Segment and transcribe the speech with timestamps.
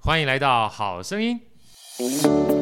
[0.00, 2.57] 欢迎来到好声音。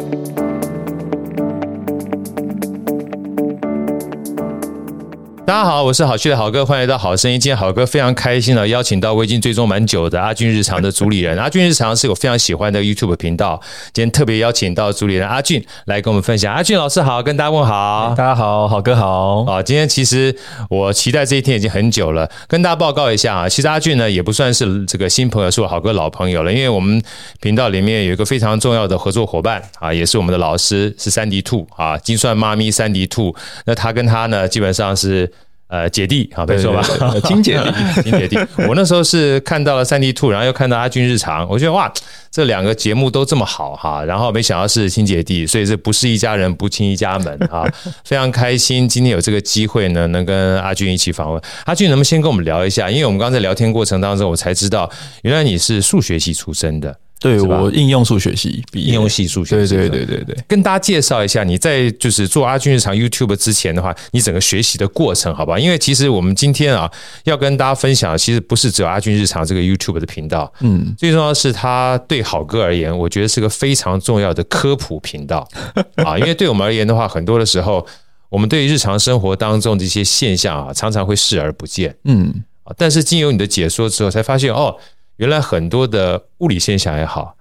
[5.47, 7.39] 大家好，我是好趣的好哥，欢迎来到好声音。
[7.39, 11.39] 今天好哥非常开心的邀请到我已经追踪蛮久的阿俊日常的主理人。
[11.39, 13.61] 阿俊日常是我非常喜欢的 YouTube 频道，
[13.93, 16.53] 今天特别邀请到主理人阿俊来跟我们分享。
[16.53, 18.13] 阿俊老师好，跟大家问好。
[18.19, 19.45] 大家好，好哥好。
[19.45, 20.35] 啊，今天其实
[20.69, 27.01] 我期待这一天已经很久了，跟大家报告一下啊，其实阿俊呢也不算是这个新朋友，是我好哥老朋友了，因为我们
[27.41, 33.33] 频道里面有一个非常重要的合作伙伴啊，也是我们的老师，是三迪兔啊，金算妈咪三迪兔。
[33.65, 35.33] 那他跟他呢，基本上是。
[35.69, 36.81] 呃，姐弟，好，没错吧？
[37.25, 38.39] 亲姐弟， 亲姐弟。
[38.69, 41.93] 我那时候是看到了三 D 兔，然后又看到阿俊日常，我觉得哇，
[42.31, 44.05] 这两个节目都这么好哈。
[44.05, 47.69] 然后没想到是亲姐弟，所以这不是一家人不亲一家门啊。
[48.07, 51.43] 非常开心今天有这个机会呢，能跟阿俊一起访问。
[51.65, 52.89] 阿俊，能不能先跟我们聊一下？
[52.89, 54.89] 因为我们刚才聊天过程当中，我才知道
[55.23, 56.97] 原来你是数学系出身的。
[57.19, 59.57] 对，我应用数学系毕业，应用系数学。
[59.57, 65.59] 对对对对对，跟大家介绍一下，你在就是做阿俊日常 YouTube 之前的话，你整个学习的过程，好吧？
[65.59, 66.91] 因为其实我们今天啊，
[67.25, 75.49] 要跟大家分享，其实不是只有阿俊日常这个 YouTube 的频道，嗯，最重要的是它对好哥而言，我觉得是个非常重要的科普频道
[75.97, 76.19] 啊。
[76.19, 77.85] 因为对我们而言的话，很多的时候，
[78.29, 82.75] 我们对于日常生活当中的一些现象啊，常常会视而不见，嗯啊。
[82.77, 84.77] 但是经由你的解说之后，才发现哦。
[85.17, 87.37] 原来很多的物理现象也好，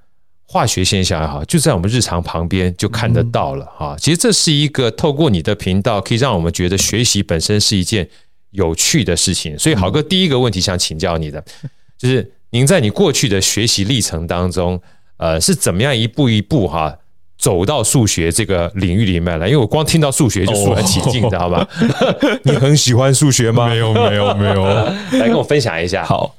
[0.47, 3.95] 化学现象也好，就在我们日常旁边就看得到了哈。
[3.99, 8.07] 其实这是一个透过你的频道，可以让我们觉得学习本身是一件
[8.51, 9.57] 有趣的事情。
[9.59, 11.43] 所以，好哥第一个问题想请教你的，
[11.97, 14.81] 就是您在你过去的学习历程当中，
[15.17, 16.97] 呃，是怎么样一步一步哈
[17.37, 19.47] 走到数学这个领域里面来？
[19.47, 21.67] 因为我光听到数学就肃然起敬，知道吗？
[22.43, 23.67] 你很喜欢数学吗？
[23.67, 24.63] 没有，没有，没有。
[25.19, 26.05] 来跟我分享一下。
[26.05, 26.33] 好。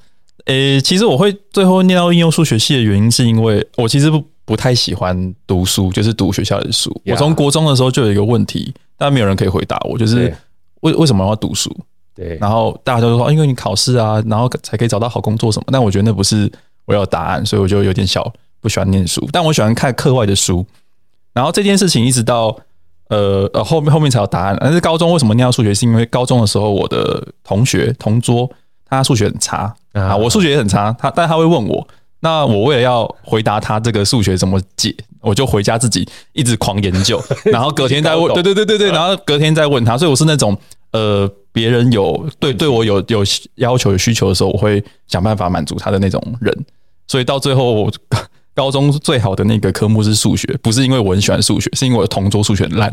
[0.46, 6.90] 诶、欸，其实我会最后念到应用数学系的原因，是因为我其实不不太喜欢读书，就是读学校的书。
[7.04, 7.12] Yeah.
[7.12, 10.34] 我从国中的时候就有一个问题，但没有人可以回答我，就是
[10.80, 11.76] 为为什么要读书？
[12.14, 15.66] 对，然后大家都说，因为你考试啊，然后才可以找到好工作什么。
[15.70, 16.50] 但我觉得那不是
[16.84, 19.28] 我要答案，所以我就有点小不喜欢念书。
[19.32, 20.64] 但我喜欢看课外的书。
[21.34, 22.56] 然后这件事情一直到
[23.08, 24.56] 呃呃后面后面才有答案。
[24.60, 25.74] 但是高中为什么念到数学？
[25.74, 28.48] 是因为高中的时候我的同学同桌
[28.88, 29.74] 他数学很差。
[30.00, 31.86] 啊，我数学也很差，他但他会问我，
[32.20, 40.56] 那我为了要回答他这个数学怎么解，我就回家自己一直狂研究， 然后隔天再问，对对对对对，然后隔天再问他，所以我是那种
[40.92, 43.24] 呃，别人有对对我有有
[43.56, 46.54] 要求有需求的时候，我会想办法满足他的那种人，
[47.06, 47.90] 所以到最后我。
[48.56, 52.92] 高中最好的那个科目是数学，不是因为我很喜欢数学，是因为我的同桌数学很烂。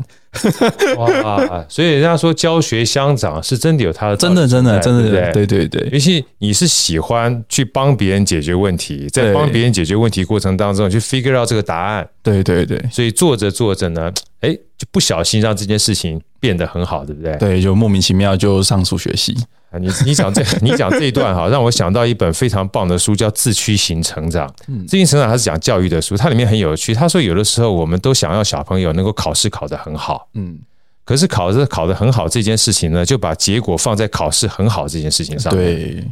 [0.97, 17.37] 哇，所以人家说教学相长是真的有他的，真的真的真的对对对，尤其你是喜欢去帮别人解决问题，在帮别人解决问题过程当中去 figure out 这个答案，对对对，所以做着做着呢，哎，就不小心让这件事情变得很好，对不对？
[17.37, 19.33] 对，就莫名其妙就上数学系。
[19.79, 24.47] 你你讲这 你讲这一段哈，让我想到一本非常棒的书，叫《自驱型成长》。
[24.67, 26.93] 嗯，自驱型成长它是讲教育的书，它里面很有趣。
[26.93, 30.59] 他说，有的时候我们都想要小朋友能够考试考得很好，嗯，
[31.05, 35.51] 可是考试考得很好这件事情呢，就把结果放在考试很好这件事情上。
[35.53, 36.05] 对，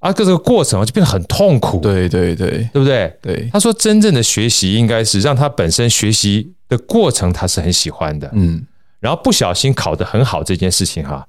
[0.00, 1.78] 啊，这个过程就变得很痛苦。
[1.80, 3.16] 对对对，对不对？
[3.22, 3.48] 对。
[3.52, 8.66] 他说，真正的学习应该是让他本身学习的过程他是很喜欢的，嗯，
[9.00, 11.26] 然后不小心考得很好这件事情哈。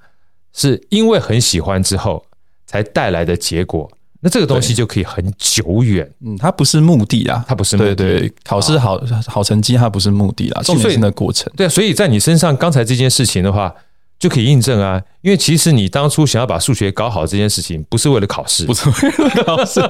[0.56, 2.26] 是因为很喜欢之后
[2.66, 6.10] 才带来的结果，那这个东西就可以很久远。
[6.26, 7.94] 嗯，它不是目的啊，它不是目的。
[7.94, 11.52] 对对，考试好好成绩它不是目的啦，重点是那过程。
[11.58, 13.76] 对，所以在你身上刚才这件事情的话，
[14.18, 15.02] 就可以印证啊。
[15.22, 19.82] 因为其实你当初想要把数学搞好这件事情，不是为了考试，不是为了考试，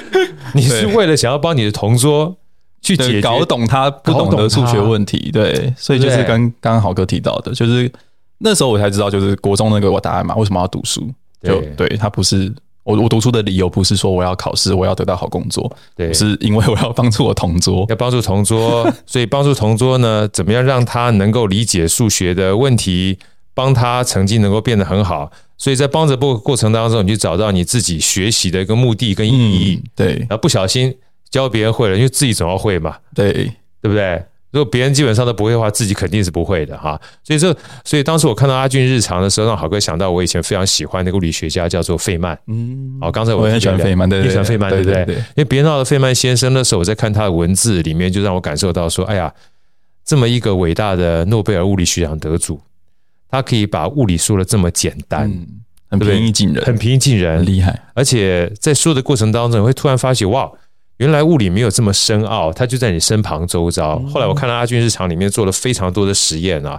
[0.54, 2.36] 你是为了想要帮你的同桌
[2.82, 5.30] 去解搞懂他不懂的数学问题。
[5.32, 7.90] 对，所以就是刚刚刚好哥提到的，就是。
[8.42, 11.08] 那时候我才知道，就是国中那个我答案嘛，为什么要读书？
[11.42, 12.52] 就对，他不是
[12.84, 23.18] 我，我读书的理由不是说我要考试，我要得到好工作，对，是因为我要帮助我同桌，要帮助同桌， 所以帮助同桌呢，怎么样让他能够理解数学的问题，
[23.54, 25.30] 帮他成绩能够变得很好。
[25.58, 29.74] 所以在帮着过过程当中，你就找到你自己学习的一个目的跟意义。
[29.74, 30.96] 嗯、对，然后不小心
[31.30, 33.32] 教别人会了，因为自己总要会嘛，对
[33.82, 34.22] 对不对？
[34.52, 37.00] 如果别人基本上都不会的话，自己肯定是不会的哈。
[37.22, 42.36] 所以这，所以当时我看到阿俊日常的时候，让好哥想到我以前非常喜欢那个物理学家，叫做费曼。
[42.48, 45.02] 嗯，好，刚才我很喜欢费曼，对，你喜欢费曼，对不对？
[45.14, 49.32] 因为别闹的费曼先生的时候，我在看他的文字里面，就让我感受到说，哎呀，
[50.04, 52.60] 这么一个伟大的诺贝尔物理学奖得主，
[53.30, 55.46] 他可以把物理说的这么简单，嗯、
[55.88, 57.80] 很平易近人，很平易近人，很厉害。
[57.94, 60.50] 而且在说的过程当中，你会突然发现，哇！
[61.00, 63.98] 原来物理没有这么深奥，它就在你身旁周遭。
[64.00, 66.78] 后来我看到阿俊日常里面做了非常多的实验啊，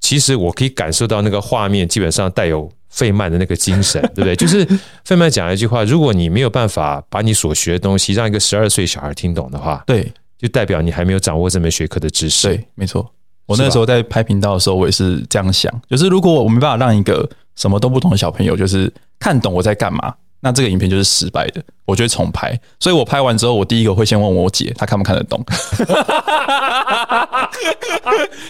[0.00, 4.34] 其实我可以感受到那个画面基本上带有费曼的那个精神， 对不对？
[4.34, 4.66] 就是
[5.04, 12.48] 费曼讲了一句话：如果你没有办法把你所学的东西让一个十二岁小孩听懂的话，对，就代表你还没有掌握这门学科的知识。
[12.48, 13.12] 对，没错。
[13.44, 20.14] 我那时候在拍频道的时候，我也是这样想，就是如果我没办法让一个什么都不懂的小朋友，就是看懂我在干嘛。
[20.40, 22.58] 那这个影片就是失败的，我就会重拍。
[22.78, 25.44] 所以我拍完之后，我第一个会先问我姐，她看不看得懂？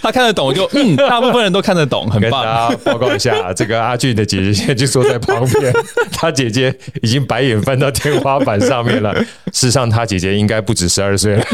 [0.01, 2.45] 她看得懂，我就嗯，大部分人都看得懂，很棒。
[2.45, 5.73] 大家报告一下，这个阿俊的姐姐现在就坐在旁边，
[6.13, 6.73] 她姐姐
[7.03, 9.13] 已经白眼翻到天花板上面了。
[9.53, 11.45] 事实上，她姐姐应该不止十二岁了。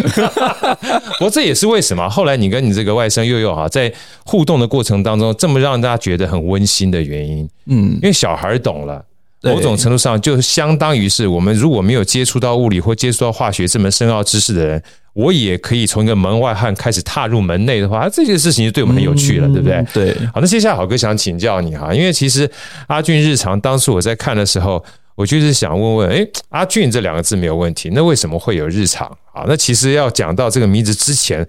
[1.19, 3.91] 不过这也是为什么后来你跟你这个外甥佑佑哈，在
[4.25, 7.49] 互动的过程当中，这么让大家觉得很温馨的原因。
[7.67, 9.03] 嗯，因为小孩懂了。
[9.43, 19.85] 某种程度上，就相当于是我们如果没有接触到物理或接触到化学这门深奥知识的人，我也可以从一个门外汉开始踏入门内的话，这件事情就对我们很有趣了，对不对？
[19.93, 20.15] 对。
[20.35, 22.51] 好，那接下来好哥想请教你哈，因为其实
[22.89, 24.85] 阿俊日常当初我在看的时候，
[25.15, 29.07] 我就是想问问，哎，阿俊这两个字没有问题，那为什么会有日常？
[29.33, 31.47] 啊，那其实要讲到这个名字之前，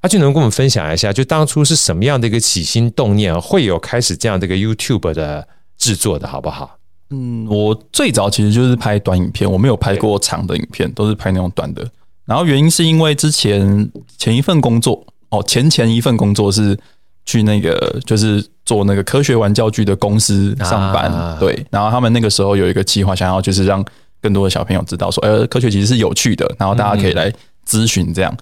[0.00, 5.46] 阿俊能跟我们分享一下，就当初是什么样的一个起心动念，会有开始这样的一个 YouTube 的
[5.78, 6.77] 制作的，好不好？
[7.10, 11.86] 嗯，我最早其实就是拍短影片，我没有拍过长的影片，都是拍那种短的。
[12.26, 16.78] 然后原因是因为之前前一份工作哦，前前一份工作是
[17.24, 21.66] 去那个就是做那个科学玩教具的公司上班，啊、对。
[21.70, 23.82] 然后他们那个时候有一个计划，想要就是让
[24.20, 27.32] 更多的小朋友知道说，呃，科学其实是有趣的，然后大家可以来
[27.66, 28.36] 咨询这样。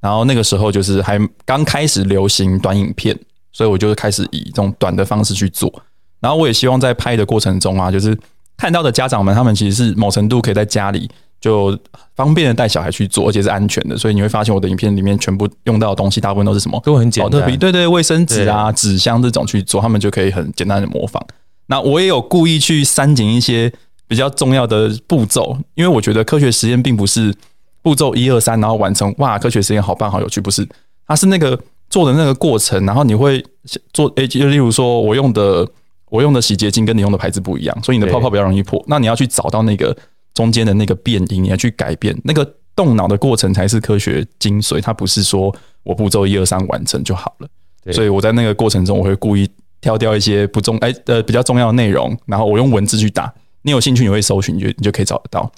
[0.00, 3.18] 然后那个时候就是还刚开始流行短影片，
[3.52, 5.72] 所以我就开始以这种短的方式去做。
[6.20, 8.16] 然后我也希望在拍的过程中啊，就是
[8.56, 11.76] 看到的家长们，他们其实是某程度可以在家里就
[12.14, 13.96] 方便的带小孩去做，而且是安全的。
[13.96, 16.78] 所以你会发现我的影片里面全部用到的东西，大部分都是什么？
[16.84, 17.58] 都很简单。
[17.58, 21.24] 对对，卫生纸啊、纸箱这种去做，他们就可以很简单的模仿。
[21.68, 23.72] 那我也有故意去删减一些
[24.06, 27.34] 比较重要的步骤，因为我觉得科学实验并不是
[27.80, 30.68] 步骤一二三，然后完成哇，科学实验好棒好有趣，不是？
[31.06, 31.58] 它是那个
[31.88, 33.42] 做的那个过程，然后你会
[33.94, 35.66] 做诶，就例如说我用的。
[36.10, 38.84] 我用的洗洁精跟你用的牌子不一样，所以你的泡泡比较容易破。
[38.86, 39.96] 那你要去找到那个
[40.34, 44.80] 中间的那个变因，你要去改变那个动脑的过程才是科学精髓。
[44.80, 47.48] 它不是说我步骤一二三完成就好了。
[47.92, 49.48] 所以我在那个过程中，我会故意
[49.80, 53.32] 挑掉一些不重哎呃比较重要的内容，然后我用文字去打。
[53.62, 55.50] 你有兴趣，你会搜寻，你就你就可以找得到。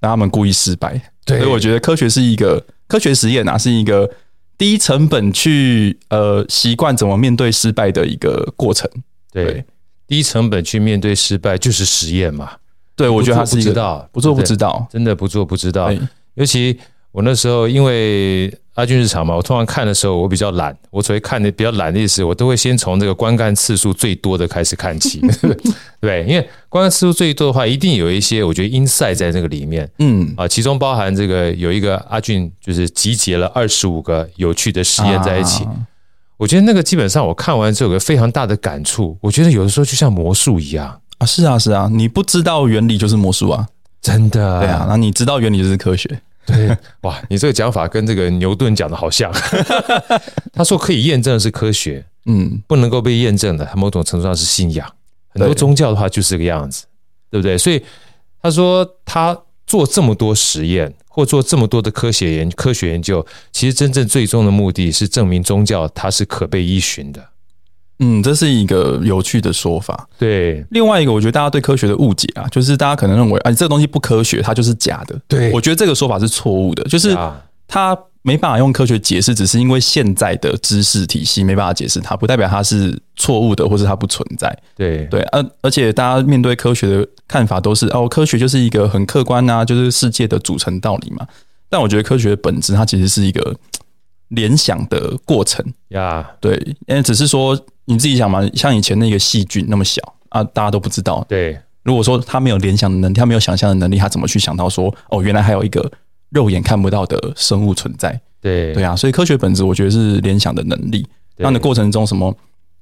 [0.00, 1.00] 让他们故意失败。
[1.26, 4.10] 对，所以我觉得科学是一个科学实验啊，是一个
[4.56, 8.90] 低成本去呃习惯怎么面对失败的一个过程。
[9.30, 9.64] 对。
[10.10, 12.50] 低成本去面对失败就是实验嘛？
[12.96, 15.88] 对，我觉得他是不知道，不做不知道，真的不做不知道。
[16.34, 16.76] 尤其
[17.12, 25.20] 我那时候因为阿俊日常嘛，我通常看的时候我比较懒，我所谓看的比较懒的意思，我都会先从这个观看次数最多的开始看起，
[26.02, 30.34] 对，因为观看次数最多的话，一定有一些我觉得 insight 在这个里面，嗯。
[30.36, 35.64] 啊，其中包含这个有一个阿俊就是集结了二十五个有趣的实验在一起。
[36.40, 40.98] 我觉得那个基本上我看完之后有个非常大的感触，我觉得有的时候就像魔术一样。
[41.18, 43.68] 啊，是啊是啊，你不知道原理就是魔术啊，
[44.00, 46.08] 真的，对啊，那你知道原理就是科学，
[46.46, 49.30] 对， 哇，你这个讲法跟这个牛顿讲的好像，
[50.54, 54.90] 他说可以验证的是科学，嗯，不能够被验证的，他某种程度上是信仰，
[55.34, 56.86] 很多宗教的话就是这个样子，
[57.30, 57.58] 对不对？
[57.58, 57.84] 所以
[58.42, 60.90] 他说他做这么多实验。
[61.10, 67.22] 或做这么多的科学研科学研究，其实真正最终的目的是证明宗教它是可被依循的。
[67.98, 70.08] 嗯，这是一个有趣的说法。
[70.18, 75.20] 对，另外一个，我觉得大家对科学的误解啊，就是大家可能认为啊，这个东西不科学，它就是假的。
[75.28, 77.14] 对，我觉得这个说法是错误的，就是
[77.68, 77.98] 它。
[78.22, 84.54] 没办法用科学解释，只是因为现在的知识体系没办法解释它，不代表它是错误的，或是它不存在。
[84.76, 91.26] 对对，而而且大家面对科学的看法都是哦，科学就是一个很客观啊，就是世界的组成道理嘛。
[91.70, 93.56] 但我觉得科学的本质，它其实是一个
[94.28, 96.30] 联想的过程呀。
[96.40, 101.24] 对，因为只是说你自己想嘛，像以前那个细菌那么小啊，大家都不知道。
[101.26, 105.90] 对，如果说他没有联想的能力，他没有想象的能力，他怎么去想到说哦，原来还有一个。
[106.30, 108.20] 肉眼看不到的生物存在。
[108.40, 111.06] 对对啊，所以科学本质我觉得是联想的能力。
[111.36, 112.34] 让的过程中，什么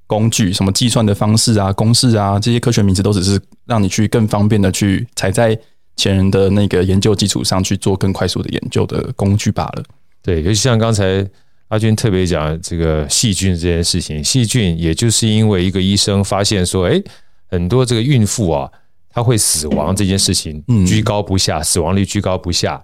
[0.07, 5.57] 工具、什么计算的方式啊、公式啊，这些科学名词都只是让你去更方便的去踩在
[5.95, 9.83] 前人的那个研究基础上去做更快速的研究的工具罢了。
[10.21, 11.25] 对，尤其像刚才
[11.69, 17.01] 阿军特别讲这个细菌这件事情，细菌也就是因为一个医生发现说，哎，
[17.49, 18.69] 很多这个孕妇啊，
[19.09, 22.83] 她会死亡这件事情居高不下，死亡率居高不下。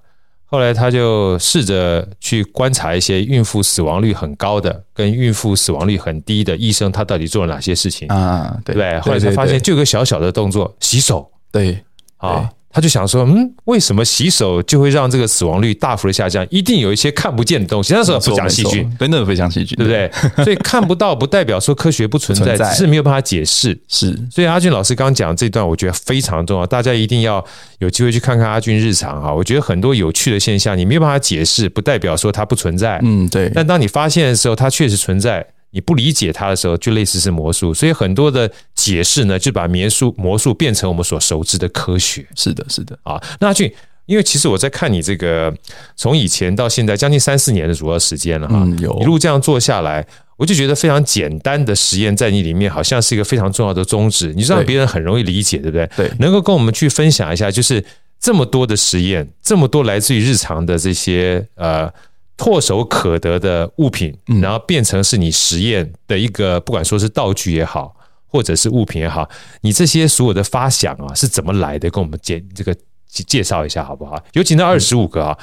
[0.55, 8.57] 后来他就试着去观察一些孕妇死亡率很高的跟孕妇死亡率很低的医生，他到底做了哪些事情啊？
[8.63, 8.97] 对不对？
[9.01, 11.29] 后来才发现，就有个小小的动作，洗手。
[11.51, 11.77] 对
[12.15, 12.49] 啊。
[12.75, 16.45] 他就想说，嗯，为什么洗手就会让这个死亡率大幅的下降？
[16.49, 17.93] 一定有一些看不见的东西。
[17.93, 20.11] 那时候不讲细菌，真的不讲细菌，对不对？
[20.43, 23.79] 所以看不到不代表说科学不存在，只是没有办法解释。
[23.87, 27.41] 是，所以阿俊老师刚刚讲这段，我觉得非常重要，大家一定要
[27.79, 29.33] 有机会去看看阿俊日常哈。
[29.33, 32.99] 我觉得很多有趣的现象，你没有办法解释，不代表说它不存在。
[33.03, 33.49] 嗯，对。
[33.55, 35.47] 但当你发现的时候，它确实存在。
[35.75, 42.25] 你不理解它的时候，就类似是魔术，所以很多的解释呢，就把魔术魔术变成我们所熟知的科学。
[42.33, 43.21] 是的，是的啊。
[43.41, 43.69] 那阿俊，
[44.05, 45.53] 因为其实我在看你这个
[45.97, 55.89] 从以前到现在将近三四年的主要时间了哈，嗯，有一路这样做下来，我就觉得非常简单的实验在你里面好像是一个非常重要的宗旨，你让别人很容易理解，对不对？
[55.97, 57.83] 对，能够跟我们去分享一下，就是
[58.17, 61.91] 这么多的实验，这么多来自于日常的这些呃。
[62.37, 67.95] 唾手可得的物品，然后变成是你实验的一个，不管说是道具也好，
[68.27, 69.29] 或者是物品也好，
[69.61, 71.89] 你这些所有的发想啊是怎么来的？
[71.89, 72.75] 跟我们介这个
[73.07, 74.21] 介绍一下好不好？
[74.33, 75.37] 尤其那二十五个啊，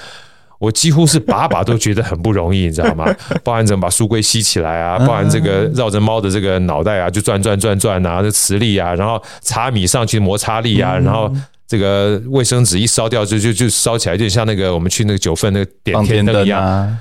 [0.59, 3.07] 我几乎是把把都觉得很不容易，你知道吗？
[3.43, 11.33] 包含怎么把书柜吸起来啊，包含这个绕着猫的这个脑袋啊，就转转转转啊，这磁力啊，然后茶米上去摩擦力啊，然后。
[11.67, 16.99] 这个卫生纸一烧掉就就就烧起来，就像那个我们去那个九份那个点天灯一样，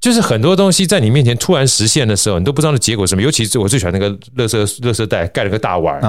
[0.00, 3.22] 就是很多东西在你面前突然实现的时候，你都不知道那结果是什么。
[3.22, 6.00] 尤其是我最喜欢那个乐色乐色袋盖了个大碗，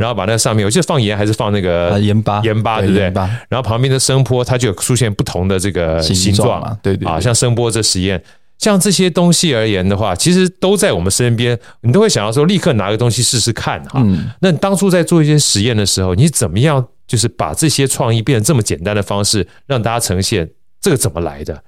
[0.00, 3.04] 然后把那上面，我记得放盐还是放那个盐巴，盐巴对不对？
[3.48, 8.20] 然后旁边的声波它就有出现不同的这个形状，对对啊，像声波这实验。
[8.60, 14.04] 像这些东西而言的话，其实都在我们身边，你都会想要说立刻拿个东西试试看哈。
[14.40, 20.48] 那你当初在做一些实验的时候，你怎么样就是把这些创意变成这么简单的方式让大家呈现？
[20.78, 21.64] 这个怎么来的？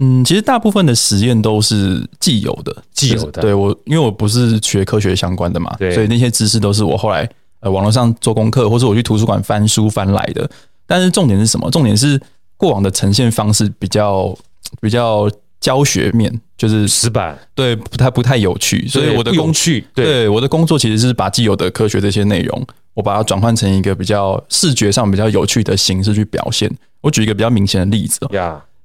[0.00, 3.40] 嗯，其实大部分的实验都是既有的，既有的。
[3.40, 7.28] 对我，因为我不是学科学相关的嘛，所以那些知识都是我后来
[7.60, 10.50] 呃网络上做功课，或者我去图书馆翻书翻来的。
[10.88, 11.70] 但是重点是什么？
[11.70, 12.20] 重点是
[12.56, 14.36] 过往的呈现方式比较
[14.80, 15.30] 比较。
[15.60, 26.70] 教学面就是死板，对，不太不太有趣，所以我的工趣，对我的工作其实是把既有的科学这些内容，我把它转换成一个比较视觉上比较有趣的形式去表现。
[27.00, 28.20] 我举一个比较明显的例子，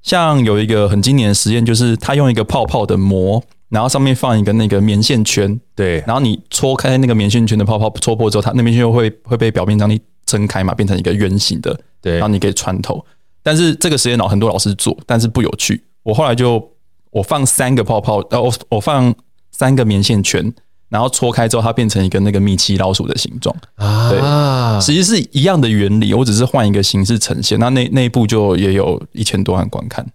[0.01, 13.05] 像有一个很经典的实验，就是他用一个泡泡的膜，然后上面放一个那个棉线圈，对，然后你戳开那个棉线圈的泡泡，戳破之后，它那边就会会被表面张力撑开嘛，变成一个圆形的，对，然后你可以穿透。
[13.43, 15.83] 但是这个实验老很多老师做，但是不有趣。
[16.03, 16.71] 我后来就
[17.11, 19.13] 我放三个泡泡，呃，我我放
[19.51, 20.53] 三个棉线圈，
[20.89, 24.09] 然后搓开之后，它变成一个那个米奇老鼠的形状啊。
[24.09, 27.59] 对，实际是一样的原理，我只是换一个形式呈现。
[27.59, 30.05] 那那那一部就也有一千多万观看，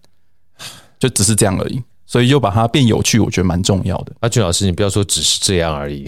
[0.99, 1.81] 就只是这样而已。
[2.07, 4.13] 所以又把它变有趣，我觉得蛮重要的。
[4.21, 6.07] 阿俊老师，你不要说只是这样而已，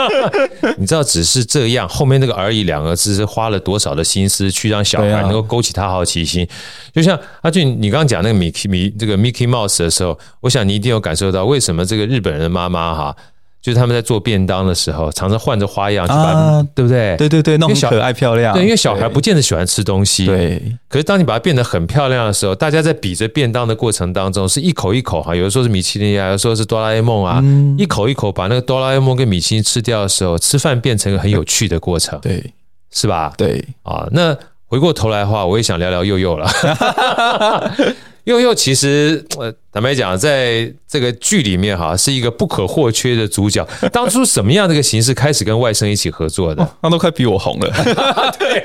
[0.76, 6.46] 你知道只是这样后面那个“而已”两个字是花了多少的心思去让小孩能够勾起他好奇心？
[6.94, 13.16] 就像阿俊，你刚刚讲那个米米这个 Mickey Mouse 的时候，我想你一定有感受到为什么这个日本人的妈妈哈。
[13.62, 17.16] 就是他们在做便当的时候，常常换着花样去把，啊、对不对？
[17.16, 18.52] 对对对，那种可爱漂亮。
[18.52, 20.26] 对，因为小孩不见得喜欢吃东西。
[20.26, 20.60] 对。
[20.88, 32.18] 可是当你把它变得很漂亮的时候，大家在比着便当的过程当中，是一口一口哈，有的时候是米其林啊，有的时候是哆啦 A 梦啊，嗯、一口一口把那个哆啦 A 梦跟米其林吃掉的时候，吃饭变成一个很有趣的过程。
[32.20, 32.52] 对，
[32.90, 33.32] 是吧？
[33.36, 33.64] 对。
[33.84, 36.50] 啊，那回过头来的话，我也想聊聊佑佑了。
[38.24, 43.66] 祐祐其实，呃，坦白讲，在这个剧里面哈，是一个不可或缺的主角。
[43.92, 46.68] 当初什么样的一个形式开始跟外甥一起合作的？
[46.80, 47.68] 他都快比我红了。
[48.38, 48.60] 对、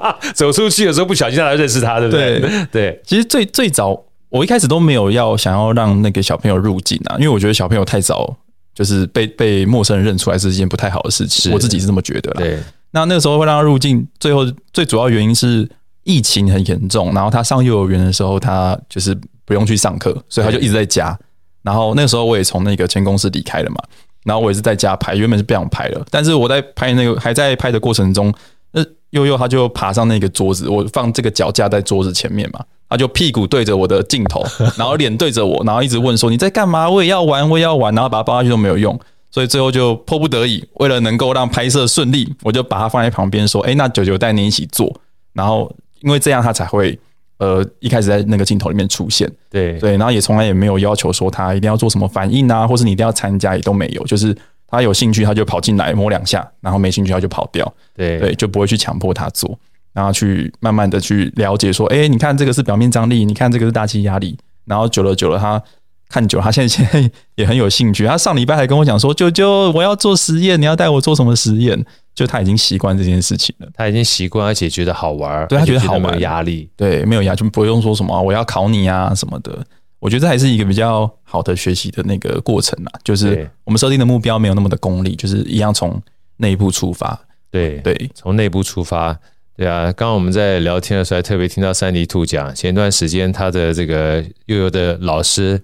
[0.00, 2.40] 啊，走出去的时候不小心让他认识他，对不对？
[2.40, 3.00] 对，对。
[3.04, 8.34] 其实最最早，我一开始都没有要想要让那个小朋友入镜啊，因为我觉得小朋友太早
[8.74, 11.52] 就是被被陌生人认出来是一件不太好的事情。
[11.52, 12.32] 我自己是这么觉得。
[12.38, 12.58] 对。
[12.92, 15.68] 那那个时候会让他入镜，最后最主要原因是。
[16.04, 21.18] 疫情很严重，然后他上幼儿园的时候，他就是不用去上课，所以他就一直在家。
[21.62, 23.76] 然后那个时候我也从那个前公司离开了嘛，
[24.24, 28.32] 然后我也是在家拍，原本是不想拍了，但是我在拍那个还在拍的过程中，
[28.72, 34.44] 那悠悠他就爬上那个桌子，我放这个脚架在桌子前面嘛，他就屁股对着我的镜头，
[34.76, 36.90] 然后脸对着我，然后一直问说你在干嘛？
[36.90, 38.98] 我也要玩，我也要玩，然后把他抱下去都没有用，
[39.30, 44.94] 所以最后就迫不得已，为了能够让拍摄顺利，我就把他放在旁边说，哎，那九九带你一起做，
[45.32, 46.96] 然后因为这样他才会。
[47.38, 54.34] 呃，一开始在那个镜头里面出现，对对，然后也从来也没有要求说他一定要做什么反应啊，或是你一定要参加，也都没有，就是
[54.68, 59.58] 他有兴趣他就跑进来摸两下，然后没兴趣他就跑掉，对对，就不会去强迫他做，
[59.92, 65.60] 然后去慢慢的去了解说，哎，你看这个是表面张力，你看这个是大气压力，然后久了久了他
[66.08, 71.84] 看久了，他现在现在也很有兴趣，他上礼拜还跟我讲说，舅舅我要做实验，你要带我做什么实验？
[72.14, 79.66] 就他已经习惯这件事情了，他已经习惯，而且觉得好玩，对他觉得好玩，没有压力，对，没有压，就不用说什么我要考你啊什么的。
[79.98, 86.00] 我觉得这还是一个比较好的学习的那个过程啊，就是我们设定的目标没有那么的功利，就是一样从
[86.36, 87.18] 内部出发。
[87.50, 89.18] 对对，从内部出发。
[89.56, 95.60] 对啊，刚刚我们在聊天的时候，还特别听到三迪兔讲，前段时间他的这个悠悠的老师，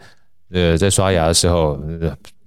[0.51, 1.79] 呃，在刷牙的时候。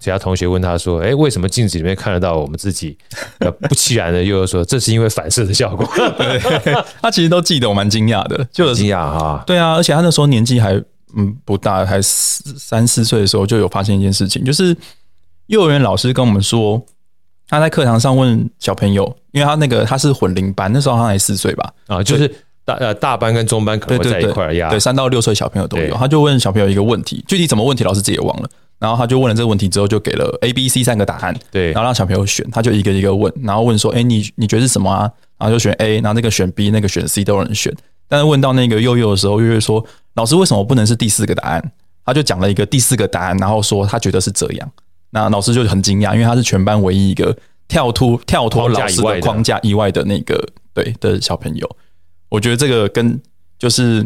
[0.04, 2.98] 其他同学问他说：“哎，为什么镜子里面看得到我们自己？”
[3.70, 5.88] 不其然的又说：“这是因为反射的效果。
[7.02, 9.42] ”他其实都记得，我蛮惊讶的，就惊讶哈。
[9.48, 10.74] 对啊，而且他那时候年纪还
[11.16, 14.76] 嗯不大，还四三四岁的时候就有发现一件事情，就是
[15.46, 16.86] 幼儿园老师跟我们说，
[17.48, 21.72] 他在课堂上问小朋友，因为他那个他是混龄班，那时候他才四岁吧？
[21.88, 22.30] 啊，就是
[22.66, 24.70] 大呃大班跟中班可能会在一块儿呀。
[24.70, 25.96] 对，三到六岁小朋友都有。
[25.96, 28.50] 他就问小朋友一个问题，具体怎么问题，老师自己也忘了。
[28.84, 35.10] 然后他就问了这个问题之后，就给了 A、B、C 三个答案，对，然后让小朋友选，他就一个一个问，然后问说：“哎，你你觉得是什么啊？”
[35.40, 37.74] 然后就选 A，然后那个选 B，那个选 C 都有人选。
[38.10, 39.86] 但是问到那个悠悠的时候，悠悠说
[40.16, 41.72] ：“老师，为什么不能是第四个答案？”
[42.06, 44.70] 他就讲了一个第四个答案，然后说他觉得是这样。
[45.12, 47.34] 那老师就很惊讶，因为他是全班唯一一个
[47.70, 51.78] 跳脱跳脱老师的框架以外的那个对的小朋友。
[52.28, 53.18] 我觉得这个跟
[53.58, 54.06] 就是。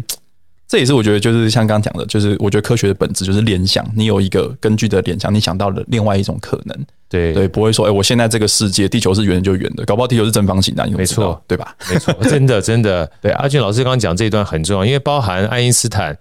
[0.68, 3.86] 这也是我觉得，就是像刚刚讲的，就是我觉得科学的本质就是联想。
[3.96, 6.78] 你有一个根据的联想，你想到了另外一种可能。
[7.10, 11.74] 对对，不会说，哎，我现在这个世界，地球是圆的就圆的，搞不好地球是正方形的，你没错，对吧？
[11.90, 13.10] 没错，真的真的。
[13.22, 16.18] 对，阿俊老师刚刚讲这一段很重要，因为包含爱因斯坦。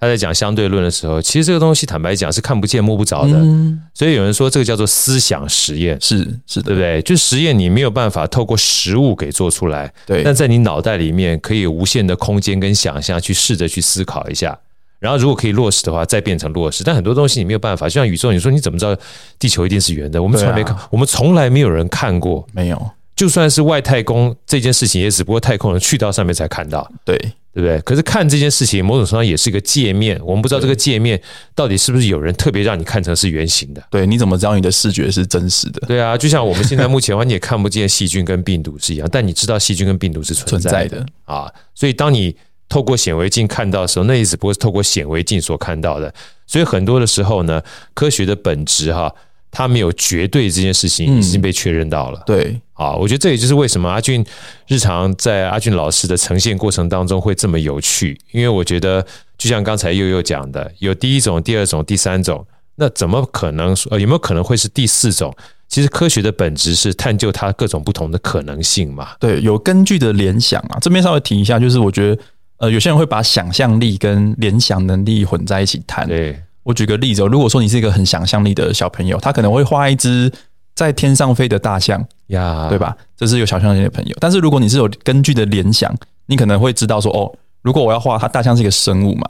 [0.00, 7.02] 他在讲相对论的时候，其实这个东西坦白讲是看不见摸不着的，嗯、所以有人说这个叫做思想实验，是是的，对不对？
[7.02, 14.56] 就实验你没有办法透过实物给做出来，对，但在你脑袋里面可以有无限的空间跟想象去试着去思考一下，
[15.00, 16.84] 然后如果可以落实的话，再变成落实。
[16.84, 18.96] 但很多东西你没有办法，就像宇宙，你说你怎么知道
[19.38, 20.22] 地球一定是圆的？
[20.22, 22.90] 我们从来没看，啊、我们从来没有人看过，没有。
[23.18, 27.18] 就算是外太空这件事情，也只不过太空人去到上面才看到，对。
[27.50, 27.80] 对不对？
[27.80, 30.16] 可是看这件事情，某种程度上也是一个界面。
[30.22, 31.20] 我们不知道这个界面
[31.56, 33.82] 到底是不是有人特别让你看成是圆形的。
[33.90, 35.80] 对，你怎么知道你的视觉是真实的？
[35.88, 41.52] 对啊，就像我们现在目前的话，你也看不见细菌跟病毒是一样，但你知道细菌跟病毒是存在的， 存在的啊。
[41.74, 42.36] 所以当你
[42.68, 46.14] 透过显微镜看到的时候，那也只不过是透过显微镜所看到的。
[46.46, 47.60] 所以很多的时候呢，
[47.92, 49.12] 科学的本质哈。
[49.50, 52.18] 他没有绝对这件事情已经被确认到了。
[52.20, 54.24] 嗯、对，啊，我觉得这也就是为什么阿俊
[54.66, 59.04] 日常在阿俊老师的呈现过程当中会这么有趣，因为我觉得
[59.36, 63.90] 就像刚才悠悠讲的，有第一种、第二种、第三种，那怎么可能说？
[63.92, 65.34] 呃，有没有可能会是第四种？
[65.68, 69.10] 其实科学的本质是探究它各种不同的可能性嘛。
[69.20, 72.22] 对，有根据的联想啊，这边稍微提一下，就是我觉得
[72.58, 76.06] 呃，有些人会把想象力跟联想能力混在一起谈。
[76.06, 76.40] 对。
[76.68, 80.30] 我举个例子哦，如果说你是一个很想象力的小朋友，他可能会画一只
[80.74, 82.94] 在天上飞的大象呀，对吧？
[83.16, 84.14] 这是有想象力的朋友。
[84.20, 85.90] 但是如果你是有根据的联想，
[86.26, 89.26] 你可能会知道说，哦，如果我要画它，大象是一个生物嘛，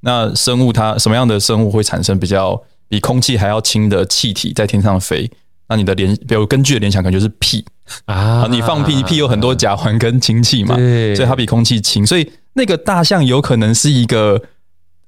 [0.00, 5.30] 那生物它什么样的生物会产生比较比空气还要轻的气体在天上飞？
[5.68, 7.64] 那你的联比如根据的联想可能就是屁
[8.04, 10.74] 啊，你放屁，屁有很多甲烷跟氢气嘛，
[11.16, 14.42] 所以它比空气轻，所以那个大象有可能是一个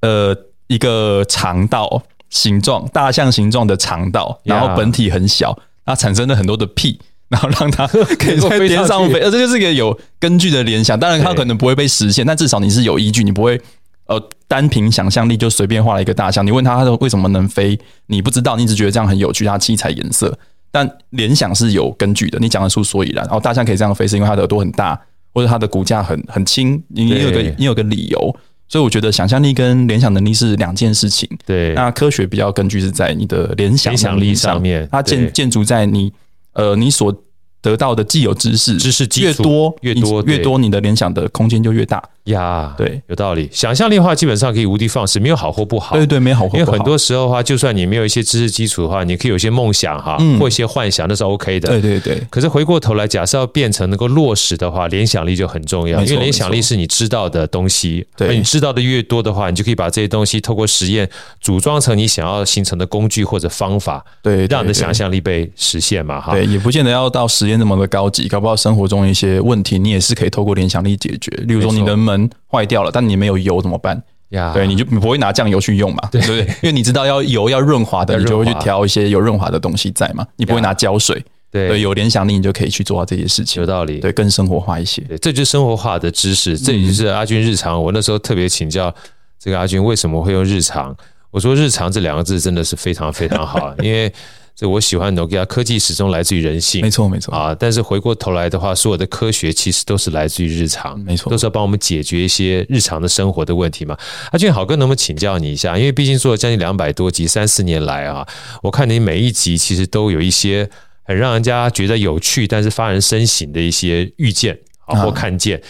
[0.01, 0.35] 呃。
[0.67, 6.99] 一个肠道形状，大象形状的肠道，然后本体很小，它产生了很多的屁，
[7.29, 10.99] 然后让它可以 在天上飞，呃，这就是一个有根据的联想。
[10.99, 13.61] 当然，它可能不会被实现，但至少你是有依据，你不会
[14.07, 16.45] 呃单凭想象力就随便画了一个大象。
[16.45, 17.79] 你问他，他说为什么能飞？
[18.07, 20.37] 你不知道，你只觉得这样很有趣，它七彩颜色。
[20.73, 23.25] 但联想是有根据的，你讲得出所以然。
[23.27, 25.01] 然后大象可以这样飞，是因为它的耳朵很大，
[25.33, 26.83] 或者它的骨架很很轻。
[26.89, 28.37] 你有个你有个理由。
[28.75, 31.29] 所以我觉得想象力跟联想能力是两件事情。
[31.47, 36.13] 对，那科学比较根据是在你的联想联想力上面，它建建筑在你
[36.55, 37.17] 呃你所
[37.65, 42.75] 得到的既有知识，知识越多越多越多，你的联想的空间就越大呀。
[42.77, 43.49] 对，有道理。
[43.51, 45.97] 想象力的话，基本上可以无的放矢，没有好或不好。
[45.97, 46.61] 对对，没好或不好。
[46.61, 51.71] 因为很多时候的话，就算你没有一些知识基础的话，你可以有一些梦想哈，或一些幻想，那是 OK 的。
[51.71, 52.23] 对对对。
[52.29, 56.03] 可是回过头来，假设要变成能够落实的话，联想力就很重要。
[56.03, 61.09] 因为联想力是你知道的东西，对，你知道的越多的话，你就可以把这些东西透过实验
[61.41, 66.35] 组装成你想要形成的工具或者方法，对，让你的想象力被实现嘛哈。
[66.35, 68.29] 对，也不见得要到实验那么的高级。
[68.29, 71.31] 搞不好生活中一些问题，你也是可以透过联想力解决。
[71.47, 74.03] 例如说，你的门坏掉了，但你没有油怎么办？
[74.31, 76.09] 呀，对，你就你不会拿酱油去用嘛？
[76.11, 76.41] 对不对？
[76.41, 80.27] 因为你知道要油要润滑的，你就会去调一些有润滑的东西在嘛。
[80.37, 81.25] 你不会拿胶水。
[81.51, 83.61] 对，有联想力，你就可以去做到这些事情。
[83.61, 84.01] 有道理。
[84.01, 85.03] 对，更生活化一些。
[85.03, 86.59] 对，这就是生活化的知识。
[86.59, 87.81] 这也就是阿军日常。
[87.81, 88.93] 我那时候特别请教
[89.39, 90.97] 这个阿军，为什么会用日常？
[91.31, 94.13] 我说“日常”这两个字真的是非常非常好， 因为。
[94.57, 97.57] 这我喜欢 Nokia 科技始终来自于人性，没错没错啊。
[97.59, 103.99] 但是回过头来的话，所有的科学其实都是来自于日常，没错，都是要帮我们解决一些日常的生活的问题嘛。
[104.31, 105.77] 阿俊好哥，能不能请教你一下？
[105.77, 108.25] 因为毕竟做了将近两百多集，三四年来啊，
[108.63, 110.71] 我看你每一集其实都有一些
[111.03, 115.61] 很让人家觉得有趣，但是发人深省的一些遇见啊或看见。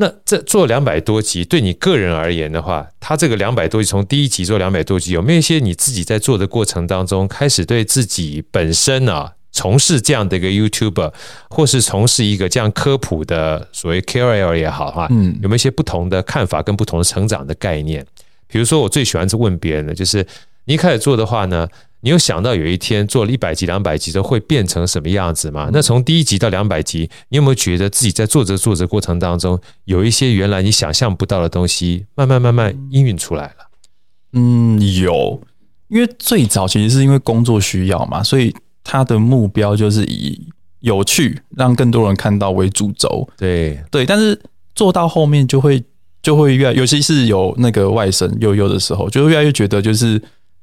[0.00, 11.12] 那这做两百多集，对你个人而言的话，他这个两百多集，从第一集做两百多集，有没有一些你自己在做的过程当中，开始对自己本身啊，从事这样的一个 YouTuber，
[11.50, 18.02] 或是从事一个这样科普的所谓 KOL 也好哈，嗯，有没有一些不同的看法跟不同的成长的概念？
[18.46, 20.26] 比如说，我最喜欢是问别人的，就是
[20.64, 21.68] 你一开始做的话呢，
[22.02, 25.68] 你有想到有一天做了一百集、两百集之后会变成什么样子吗？
[25.70, 33.68] 那从第一集到两百集，你有没有觉得自己在做着做着过程当中，有一些原来你想象不到的东西，慢慢慢慢应运出来了？
[34.32, 35.42] 嗯，有，
[35.88, 40.48] 因为最早其实是因为工作需要嘛，所以他的目标就是以
[40.80, 43.28] 有趣让更多人看到为主轴。
[43.36, 44.40] 对对，但是
[44.74, 45.82] 做到后面就会
[46.22, 50.18] 就会越来，尤其是有那个外甥悠悠的时候，就会越来越觉得就是。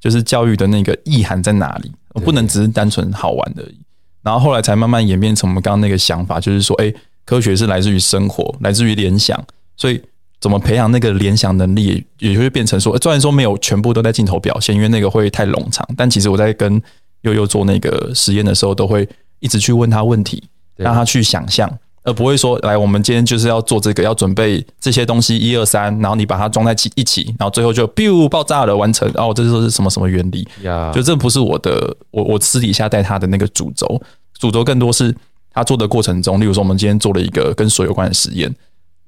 [0.07, 1.91] 就是教育的那个意涵在哪里？
[2.23, 3.77] 不能只是单纯好玩而已。
[4.23, 6.93] 然后后来才慢慢演变成我们刚刚那个想法，就是说，哎，
[7.25, 9.37] 科学是来自于生活，来自于联想，
[9.75, 10.01] 所以
[10.39, 15.85] 怎么培养那个联想能力，也就会变成说，虽然说没有全部都在镜头表现，因为那个会太冗长。
[15.97, 16.81] 但其实我在跟
[17.23, 19.05] 悠悠做那个实验的时候，都会
[19.41, 20.41] 一直去问他问题，
[20.77, 21.69] 让他去想象。
[22.07, 29.11] 而不会说，来，我们今天就是要做这个，要准备这些东西，一二三，然后你把它装在起一起，然后最后就 biu 爆炸了，完成。
[29.15, 30.47] 哦，这就是什么什么原理？
[30.63, 34.01] 呀，就这不是我的，我我私底下带他的那个主轴，
[34.39, 35.13] 主轴更多是
[35.53, 38.55] 他做的过程中，例如说我们今天做了一个跟水有关的实验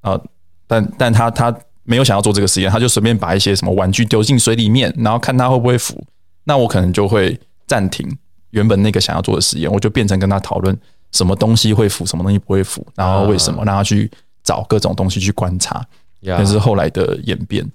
[0.01, 0.19] 啊，
[0.67, 6.03] 但但他他没有想要做这个实验，他就随便把一些什么玩具丢进水里面，然后看他会不会浮，
[6.43, 8.05] 那我可能就会暂停
[8.49, 10.77] 原本那个想要做的实验，我就变成跟他讨论。
[11.11, 13.63] 什么东西会腐，什么东西不会腐，然后为什么？
[13.65, 14.09] 让他去
[14.43, 15.85] 找各种东西去观察，
[16.23, 17.65] 这是后来的演变。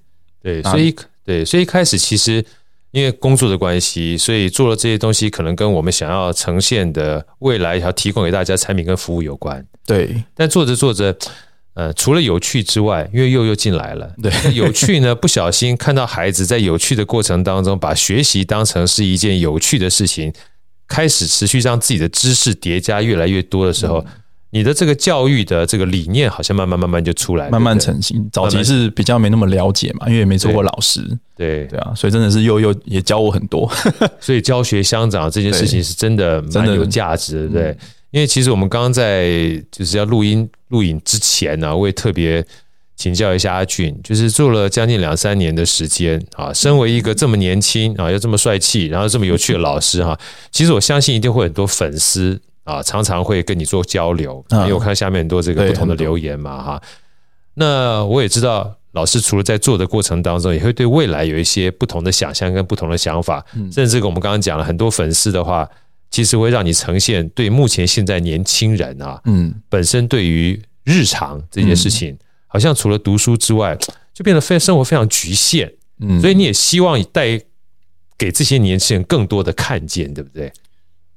[0.42, 0.94] 对，所以
[1.24, 2.44] 对，所以一开始其实
[2.90, 9.64] 因为工作的关系，所以做了这些东西，可能跟我们想要呈现的未来要提供给大家产品跟服务有关。
[9.86, 11.16] 对，但做着做着，
[11.74, 20.32] 呃，除了有趣之外，因为又又进来了，对，有趣呢，不小心看到孩子在有趣的过程当中，把学习当成是一件有趣的事情。
[20.86, 24.04] 开始持续让自己的知识叠加越来越多的时候，
[24.50, 28.28] 你的这个教育的这个理念好像慢慢慢慢就出来，慢慢成型。
[28.32, 31.00] 早期是比较没那么了解嘛，因为也没做过老师。
[31.36, 33.70] 对对啊，所以真的是又又也教我很多。
[34.20, 37.78] 所以教学相长这件事情是真的蛮有价值的，对。
[38.10, 42.44] 因为其实我们刚刚在就是要录音录影之前呢，我也特别。
[42.96, 50.18] 请教一下阿俊，就是做了将近两三年的时间啊，身为一个这么年轻啊，又这么帅气，然后这么有趣的老师哈，
[50.52, 56.82] 其实我相信一定会很多粉丝啊，常常会跟你做交流，因为我看下面很多这个不同的留言嘛哈。
[57.54, 65.68] 那我也知道，老师除了在做的过程当中，也会对未来有一些不同的想象跟不同的想法，甚至跟我们刚刚讲了很多粉丝的话，
[66.10, 72.16] 其实会让你呈现对目前现在年轻人啊，嗯，本身对于日常这件事情。
[72.54, 73.76] 好像除了读书之外，
[74.14, 77.36] 就变得非生活非常局限，嗯，所以你也希望带
[78.16, 80.52] 给这些年轻人更多的看见，对不对？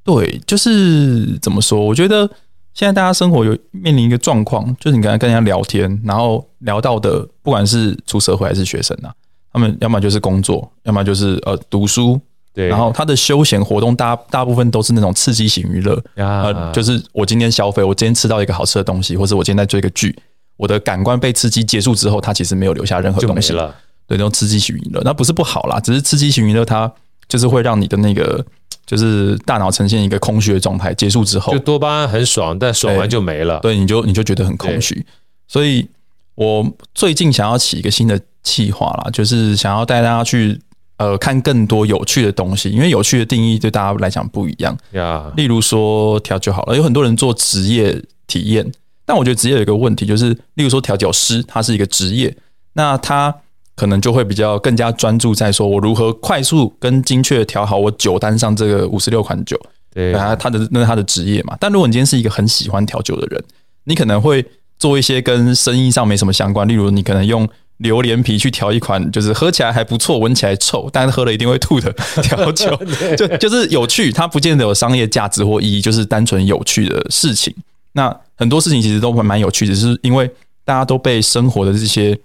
[0.03, 1.79] 对，就是怎么说？
[1.79, 2.27] 我觉得
[2.73, 9.13] 现在大家生活有面临一个状况，就是你刚才跟人家聊天，然后聊到的，不管是出社会还是学生啊，
[9.53, 12.19] 他们要么就是工作，要么就是呃读书，
[12.51, 20.17] 对，然后他的休闲活动大大部分都是那种刺激型娱乐，呃，就是我今天消费，我今天吃到一个好吃的东西，或者我今天在追个剧。
[20.57, 23.73] 我的感官被刺激结束之后，它其实没有留下任何东西了
[24.07, 26.91] 对，那种刺激型娱乐，那不是不好啦，只是刺激型娱乐它
[27.27, 28.43] 就是会让你的那个
[28.85, 33.59] 就是大脑呈现一个空虚的状态，结束之后就多巴胺很爽，但爽完就没了。
[33.59, 35.05] 对，你就你就觉得很空虚。
[35.47, 35.87] 所以
[36.35, 40.57] 我最近想要起一个新的计划啦，就是想要带大家去
[40.95, 45.29] 呃看更多有趣的东西，因为有趣的定义对大家来讲不一样呀。
[45.35, 48.71] 例如说调酒好了，有很多人做职业体验，
[49.07, 52.37] 但我觉得职业有一个问题，就是例如说调酒师，他是一个职业，
[52.73, 53.33] 那他。
[53.79, 59.55] 可能就会比较更加专注在说，我如何快速跟精确调好我酒单上这个五十六款酒。
[59.93, 61.55] 对啊，他的那是他的职业嘛。
[61.59, 63.39] 但如果你今天是一个很喜欢调酒的人，
[63.83, 64.43] 你可能会
[64.79, 71.93] 做一些跟生意上没什么相关，例如你可能用榴莲皮去调一款，就是喝起来还不错，闻起来臭，但是喝了一定会吐的
[72.23, 72.75] 调酒，
[73.15, 77.53] 就 就是有趣，它不见得有商业价值或意义，就是单纯有趣的事情。
[77.97, 80.29] 那很多事情其实都蛮蛮有趣的，是因为
[80.63, 82.17] 大家都被生活的这些。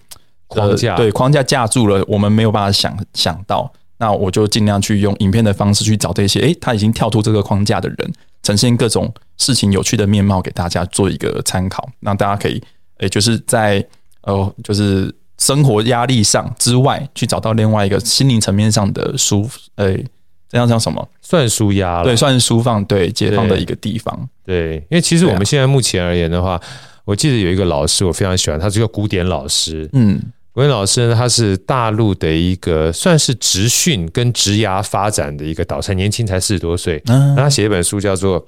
[0.53, 3.73] 框架、呃、对框架架住了，我们没有办法想想到。
[3.97, 11.89] 那我就尽量去用影片的方式去找这些，诶，他已经跳出这个框架的人，呈现各种事情有趣的面貌给大家做一个参考。
[12.01, 12.63] 让大家可以，
[12.99, 13.83] 诶，就是在
[14.25, 20.05] 呃，就是生活压力上之外，去找到另外一个心灵层面上的舒，诶，
[20.53, 21.09] 这样叫什么？
[21.23, 24.29] 算舒压，对，算是舒放，对，解放的一个地方。
[24.45, 26.61] 对，对，因为其实我们现在目前而言的话，
[27.07, 30.21] 我记得有一个老师，我非常喜欢，他是个古典老师，嗯。
[30.55, 37.03] 古典老师呢，他是大陆的一个算是职训跟职涯发展的一个导师，年轻才四十多岁。
[37.07, 38.39] 嗯，他写一本书叫做《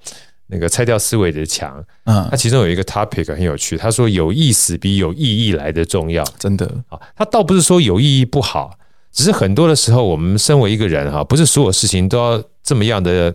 [0.48, 1.80] 那个拆掉思维的墙》。
[2.04, 6.22] 嗯，他其中有一个 topic 很有趣，他说有意思比有意义来的重要。
[6.38, 8.76] 真的啊，他倒不是说有意义不好，
[9.14, 13.34] 只是很多的时候，我们身为一个人哈，不是所有事情都要这么样的。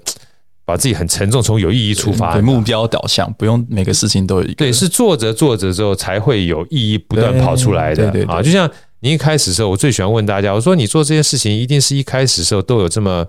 [0.66, 4.54] 把自己很沉重，从有意义出发，对，目标导向，不用每个事情都有一个。
[4.54, 8.12] 对，是做着做着之后才会有意义不断跑出来的。
[8.12, 13.26] 对啊，就像你一开始的时候，我最喜欢问大家，我说你做这件事情一定是一开始的时候都有这么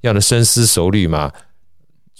[0.00, 1.30] 样的深思熟虑吗？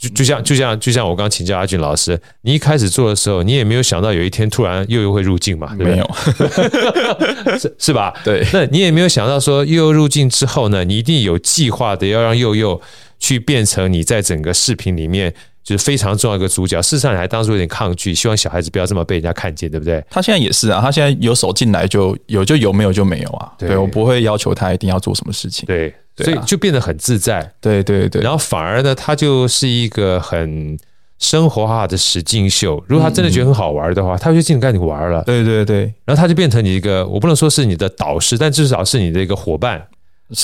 [0.01, 5.77] 就就像就像就像我刚请教阿俊老师，你一开始做的时候，你也没有想到有一天突然又又会入境嘛？
[5.77, 5.93] 对不对？
[5.93, 8.15] 没有， 是是吧？
[8.25, 12.81] 对，那你也没有想到说又又入境之后呢，你一定有计划的要让又又。
[13.23, 15.31] 去变成你在整个视频里面
[15.63, 16.81] 就是非常重要一个主角。
[16.81, 20.03] 事实上，你还当初有点抗拒，希望小孩子不要这么被人家看见，对不对？
[20.09, 23.53] 他现在也是啊，他现在有手进来就有，就有，没有就没有啊。
[23.59, 25.67] 对，对我不会要求他一定要做什么事情。
[25.67, 27.53] 对，所以就变得很自在。
[27.61, 28.23] 对对对。
[28.23, 30.79] 然后反而呢，他就是一个很
[31.19, 32.83] 生活化的实境秀。
[32.89, 35.23] 如果他真的觉得很好玩的话，他就进来跟你玩了。
[35.25, 35.83] 对对对。
[36.05, 39.87] 然后他就变成你一个，我不能说是你的导师，但至少是你的一个伙伴。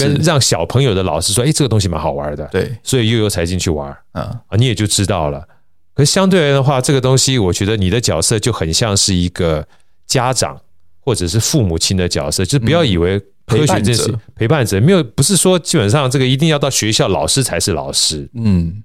[0.00, 3.96] 跟让小朋友的老师说：“哎，这个东西蛮好玩的。”对，所以悠悠才进去玩。
[4.14, 5.46] 嗯啊，你也就知道了。
[5.94, 9.64] 可是相对而言的话，这个东西，我觉得你的角色就很像是一个
[10.04, 10.60] 家长
[10.98, 12.44] 或者是父母亲的角色。
[12.44, 18.28] 就是不要以为科学这些陪伴者没有，不是说基本上这个一定要到学校老师才是老师。
[18.34, 18.82] 嗯，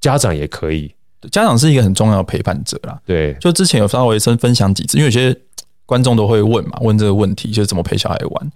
[0.00, 0.94] 家长也可以，
[1.30, 2.98] 家长是一个很重要的陪伴者啦。
[3.04, 5.36] 对，就之前有稍微分分享几次，因为有些
[5.84, 8.52] 观众都会问嘛，问这个问题，就是怎么陪小孩玩。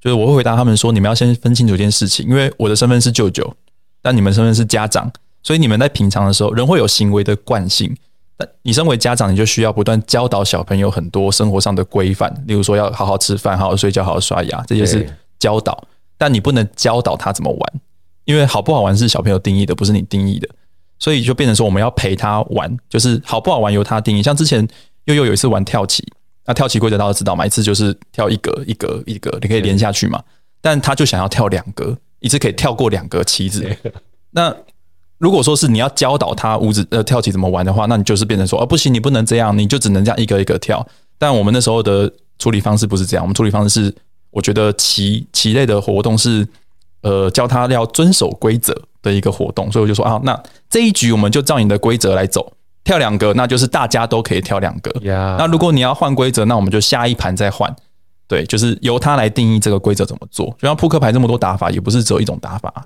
[0.00, 3.54] 就是我会回答他们说，你们要先分清楚一件事情，因为我的身份是舅舅，
[4.00, 5.08] 但你们身份是家长，
[5.42, 7.94] 所以你们在平常的时候，人会有行为的惯性。
[8.42, 15.86] 但你身为家长，你就需要不断教导小朋友很多生活上的规范，例如说要好好吃饭、好好睡觉、好好刷牙，这些是教导。
[16.18, 17.80] 但你不能教导他怎么玩，
[18.24, 20.48] 因为好不好玩是小朋友定义的，不是你定义的。
[20.98, 24.22] 所以就变成说，我们要陪他玩，就是好不好玩由他定义。
[24.22, 24.66] 像之前
[25.04, 26.04] 悠悠有一次玩跳棋。
[26.44, 30.20] 那跳棋规则大家知道嘛，一次就是跳一格一格一格，你可以连下去嘛。
[30.60, 33.64] 但他就想要跳两格，一次可以跳过两个棋子。
[34.30, 34.52] 那
[35.22, 40.84] 如果说是你要教导他五子呃跳棋怎么玩的话，那你就是变成说哦不行，你不能这样，你就只能这样一个一个跳。
[41.16, 43.94] 但我们那时候的处理方式不是这样，我们处理方式是，
[44.32, 46.46] 我觉得棋棋类的活动是
[47.02, 52.52] 呃教他要遵守规则的一个活动，所以我就说啊，那这一局我们就照你的规则来走。
[52.84, 54.90] 跳两个，那就是大家都可以跳两个。
[55.38, 57.72] 那如果你要换规则，那我们就下一盘再换。
[58.26, 60.46] 对，就是由他来定义这个规则怎么做。
[60.58, 62.84] 就像扑克牌这么多打法，也不是只有一种打法，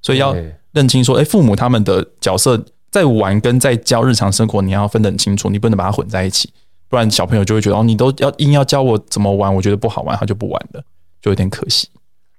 [0.00, 0.34] 所以要
[0.76, 6.52] 认清说，哎，父母他们的角色在玩跟在教日常生活，你要分得很清楚，你不能把它混在一起，
[6.90, 10.82] 不然小朋友就会觉得哦，你都要硬要教我怎么玩，我觉得不好玩，他就不玩了，
[11.22, 11.88] 就有点可惜。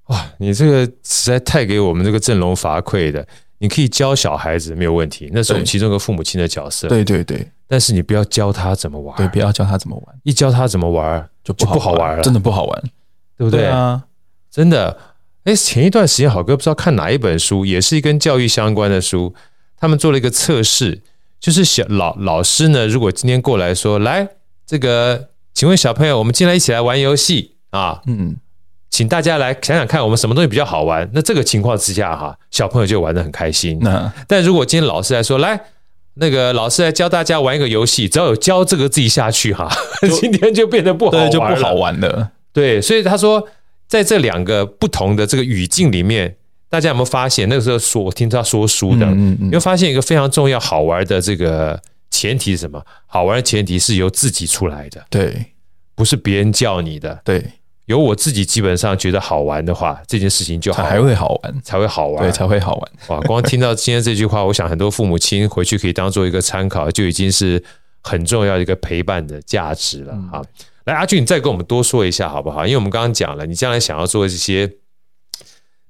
[0.10, 3.28] 哇，你这个实在太给我们这个振聋乏愧的。
[3.60, 6.88] 你可以教小孩子没有问题，那是我们其中一个父母亲的角色。
[6.88, 12.84] 对对对，但是你不要教他怎么玩，对，不要教他怎么玩，一教他怎么玩就不好玩了，真的不好玩，
[13.36, 13.62] 对不对？
[13.62, 14.04] 对啊，
[14.52, 14.96] 真的。
[15.48, 19.34] 哎，前一段时间好哥不知道看哪一本书，也是跟教育相关的书，
[19.78, 21.02] 他们做了一个测试，
[21.40, 24.28] 就是小老老师呢，如果今天过来说，来
[24.66, 28.36] 这个，请问小朋友，我们进来一起来玩游戏啊，嗯。
[28.90, 31.08] 请大家来想想看，我们什么东西比较好玩？
[31.14, 33.78] 那这个情况之下哈，小朋友就玩得很开心。
[33.82, 35.60] 那但如果今天老师来说，来
[36.16, 39.70] 那个老师来教大家玩一个游戏，只要有教这个字下去哈，
[40.20, 42.32] 今天就变得不好玩，就不好玩了。
[42.52, 43.48] 对，所以他说，
[43.88, 46.36] 在这两个不同的这个语境里面，
[46.70, 52.84] 大家有没有发现，那个时候说我听他说书的，嗯嗯，有发现一个非常重要好玩的这个前提是什么？
[53.06, 55.54] 好玩的前提是由自己出来的，对，
[55.96, 57.44] 不是别人叫你的，对。
[57.86, 62.92] 有我自己基本上觉得好玩的话，这件事情就好还会好玩，才会好玩，对，才会好玩。
[63.08, 63.22] 哇！
[63.22, 67.64] 光听到今天这句话，我想很多父母亲回去可以当做一个参考，就已经是
[68.04, 70.14] 很重要的一个陪伴的价值了。
[70.30, 70.44] 好，
[70.88, 72.66] 来阿俊，你再跟我们多说一下好不好？
[72.66, 74.66] 因为我们刚刚讲了，你将来想要做一些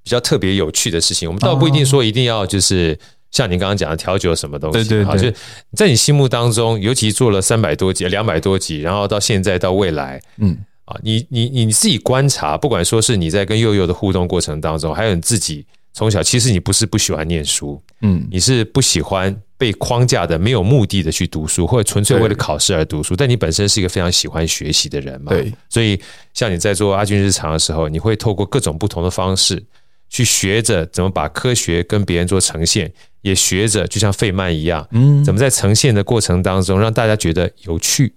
[0.03, 2.99] 比较特别有趣的事情，我们倒不一定说一定要就是
[3.31, 5.37] 像你刚刚讲的调酒什么东西，对对对，就
[5.73, 10.57] 在你心目当中，尤其做了三百多集、两百多集，然后到现在到未来，嗯。
[10.85, 23.15] 啊，你你你自己观察，不管说是你在跟佑佑的互动过程当中，还有你自己从小，其实你不是不喜欢念书，嗯，你是不喜欢被框架的、没有目的的去读书，或者纯粹为了考试而读书。
[23.15, 25.99] 但你本身是一个非常喜欢学习的人嘛，对，所以
[26.33, 29.63] 像你在做阿军日常的时候，你会透过各种不同的方式
[30.09, 32.91] 去学着怎么把科学跟别人做呈现，
[33.21, 38.13] 也学着就像费曼一样，嗯，怎么在呈现的过程当中让大家觉得有趣、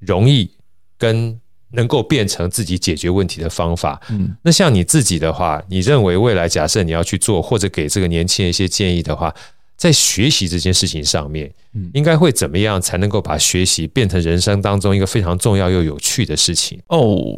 [0.00, 0.50] 容易
[0.98, 1.38] 跟。
[1.74, 3.98] 能够变成自己解决问题的方法。
[4.10, 9.34] 嗯，那像你自己的话，你认为未来假设你要去做，或者给这个年轻人一些建议的话，
[9.82, 16.80] 在学习这件事情上面，嗯，应该会怎么样才能够把学习变成人生当中一个非常重要又有趣的事情？
[16.86, 17.36] 哦，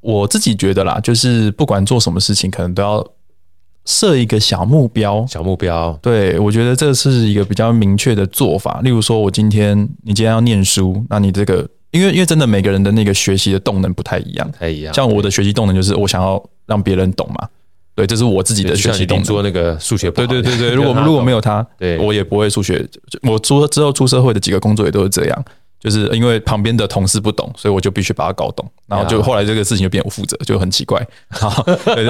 [0.00, 3.10] 我自己觉得啦，就是不管做什么事情，可能都要
[3.86, 5.26] 设一个小目标。
[5.26, 8.82] 小目标，对，我觉得这是一个比较明确的做法。
[8.82, 11.66] 例如说，我今天你今天要念书，那你这个。
[11.92, 14.94] 因为因为真的每个人的那个学习的动能不太一样，太一样。
[14.94, 17.46] 像我的学习动能就是我想要让别人懂嘛，
[17.94, 19.34] 对，这是我自己的学习动作。
[19.34, 20.70] 做那个数学，对对对对。
[20.74, 22.86] 如果如果没有他，对，我也不会数学。
[23.22, 25.44] 我出之后出社会的几个工作也都是这样。
[25.78, 31.04] 就是因为旁边的同事不懂，所以我就必须把它搞懂，然后就后来这个事情就变我负责，就很奇怪。
[31.28, 32.06] 好，对，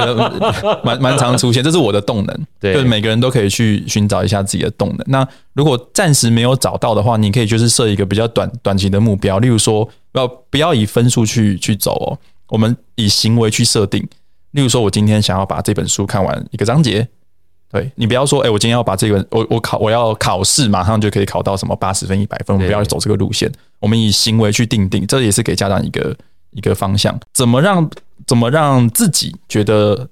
[0.84, 2.46] 蛮蛮常出现，这是我的动能。
[2.60, 4.98] 对，就是每个人都可以去寻找一下自己的动能。
[5.06, 12.18] 那如果暂时没有找到的话，你可以就是设一个比较短短期的目标，例如说，要不要以分数去去走哦？
[12.48, 14.06] 我们以行为去设定。
[14.52, 17.06] 例如说，我今天想要把这本书看完一个章节。
[17.70, 23.50] 对，你不要说，哎，我今天要把这个，我我考我要考试，马上就可以考到什么八十分、一百分，我们不要走这个路线。
[23.80, 26.14] 我们以行为去定定，这也是给家长一个
[26.50, 27.18] 一个方向。
[27.32, 27.90] 怎么让
[28.26, 30.06] 怎么让自己觉得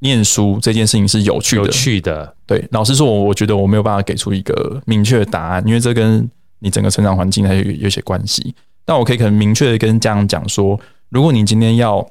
[0.00, 1.62] 念书这件事情是有趣的？
[1.62, 2.34] 有趣的。
[2.44, 8.52] 对，老实说，我我觉得我没有办法给出一个明确的答案，因为这跟你整个成长环境还有有些关系。
[8.84, 10.76] 但我可以可能明确的跟家长讲说，
[11.10, 12.04] 如果你今天要。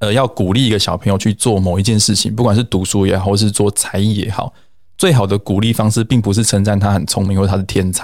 [0.00, 4.52] 呃，要鼓励一个小朋友去做某一件事情，不管是读书也好，或是做才艺也好，
[4.96, 8.02] 最好的鼓励方式，并不是称赞他很聪明或他是天才。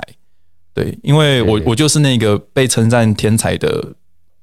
[0.75, 3.95] 对，因为我我就是那个被称赞天才的，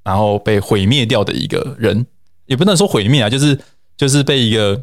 [0.03, 2.03] 然后被毁灭掉的一个人，
[2.47, 3.57] 也不能说毁灭啊，就是
[3.95, 4.81] 就是被一个，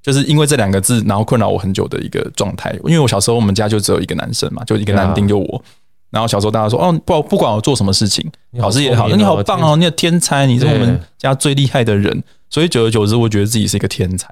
[0.00, 2.72] 就是因为这两个字，然后困扰我很久的一个状态。
[2.84, 5.64] 因为我小时候我们家就只有一个男生嘛，就一个男丁，就我。
[6.10, 8.28] 然后小时候大家说哦，不不管我做什么事情，
[8.60, 12.22] 考试也好，那你好棒哦，你的天才，你是我们家最厉害的人。
[12.48, 14.28] 所以久而久之，我觉得自己是一个天才。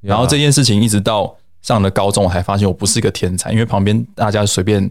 [0.00, 4.90] 然后这件事情一直到上了高中，我还发现我不是一个天才，因为旁边大家随便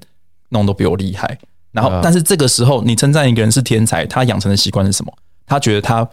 [0.49, 1.37] 弄都比我厉害。
[1.71, 5.11] 然后，但是这个时候你称赞一个人是天才，他养成的习惯是什么？
[5.47, 6.07] 他觉得他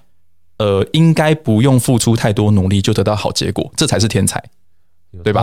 [0.57, 4.43] 呃应该不用付出太多努力就得到好结果，这才是天才，
[5.23, 5.43] 对吧？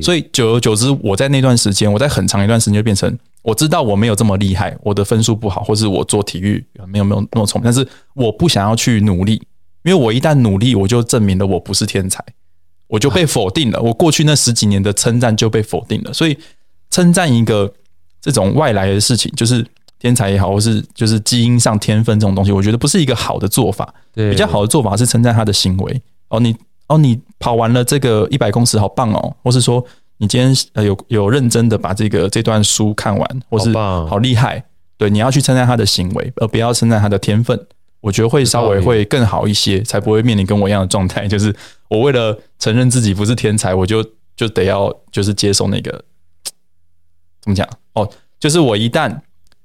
[0.00, 3.14] 所以久而久之，我在那段时间，我在很长一段时间就变成。
[3.42, 9.34] 我知道我没有这么厉害，我的分数不好，或是我做体育没有没有那么聪明，但是我不想要去努力，
[9.82, 12.24] 因为我一旦努力，我就证明了我不是天才，
[12.86, 13.82] 我就被否定了。
[13.82, 16.38] 我过去那十几年的称赞就被否定了，所以
[16.90, 17.72] 称赞一个
[18.20, 19.66] 这种外来的事情，就是
[19.98, 23.92] 天才也好，或是就是基因上天分这种东西，我觉得不是一个好的做法。
[24.14, 26.00] 对，比较好的做法是称赞他的行为。
[26.28, 26.54] 哦，你
[26.86, 29.84] 哦，你跑完了这个一百公尺，好棒哦，或是说。
[30.22, 34.64] 你今天呃有有认真的把这个这段书看完，或是好厉害，
[34.96, 37.66] 对，你要去称赞他的行为，而不要称赞他的天分，
[38.00, 41.52] 我觉得会稍微会更好一些，才不会面临跟我一样的状态，就是
[41.88, 44.00] 我为了承认自己不是天才，我就
[44.36, 45.90] 就得要就是接受那个
[47.40, 47.68] 怎么讲？
[47.94, 48.08] 哦，
[48.38, 49.22] 就是我一旦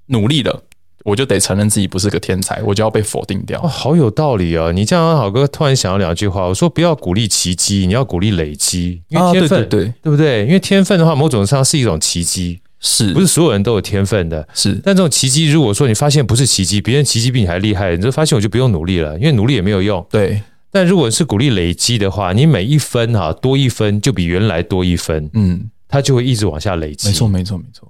[0.07, 0.63] 努力了。
[1.07, 3.61] 我就得承认自己不是个天才，我就要被否定掉。
[3.61, 4.73] 哦，好有道理啊！
[4.73, 6.45] 你这样，好哥突然想到两句话。
[6.45, 10.45] 我说不要鼓励奇迹，你要鼓励累积，因为天分，对对对，对不对？
[10.45, 14.45] 因为天分的话，某种上是一种奇迹，是不是所有人都有天分的？
[14.53, 14.73] 是。
[14.83, 20.05] 但这种奇迹，如果说你发现不是奇迹，别人奇迹比你还厉害，你就发现我就不用努力了，因为努力也没有用。
[20.09, 20.41] 对。
[20.69, 27.07] 但如果是鼓励累积的话，你每一分哈多一分，就比原来多一分，嗯，它就会一直往下累积。
[27.07, 27.89] 没错，没错，没错。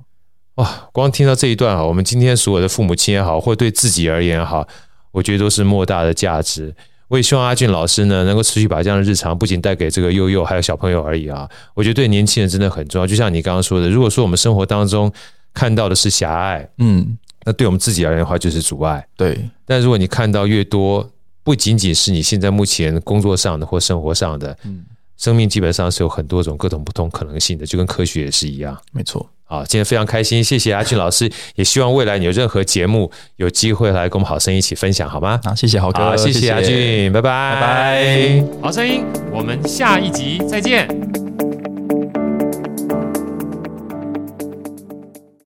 [0.57, 4.67] 哇，光听到这一段啊，我们今天所有的父母亲也好，或对自己而言也好，
[5.11, 6.75] 我觉得都是莫大的价值。
[7.07, 13.07] 我也希望阿俊老师呢，能够持续把这样的日常，不仅带给这个悠悠还有小朋友而已啊，我觉得对年轻人真的很重要。
[13.07, 15.11] 就像你刚刚说的，如果说我们生活当中
[15.53, 19.07] 看到的是狭隘，嗯，那对我们自己而言的话就是阻碍。
[19.15, 21.09] 对，但如果你看到越多。
[21.43, 24.83] 不仅仅是你现在目前工作上的或生活上的，嗯，
[25.17, 28.77] 生命基本上是有很多种各种不同可能性的，就跟科学也是一样。
[28.91, 29.27] 没错。
[29.49, 35.39] 好，今天非常开心，谢谢阿俊老师，也希望未来你有任何节目有机会来跟我们好声音一起分享，好吗？
[35.43, 38.43] 好，谢谢豪哥，谢谢阿俊，拜拜，拜拜。
[38.61, 41.26] 好声音，我们下一集再见。